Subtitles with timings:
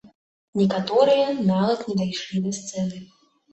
[0.61, 3.07] Некаторыя нават не дайшлі да сцэны.